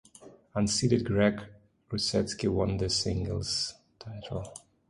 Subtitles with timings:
[0.55, 1.45] Unseeded Greg
[1.91, 4.51] Rusedski won the singles title.